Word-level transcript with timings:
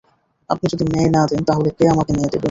আপনি 0.49 0.65
যদি 0.73 0.83
ন্যায় 0.85 1.09
না 1.09 1.21
দেন, 1.25 1.41
তাহলে 1.43 1.69
কে 1.77 1.83
আমাকে 1.87 2.11
ন্যায় 2.13 2.29
দেবে। 2.29 2.39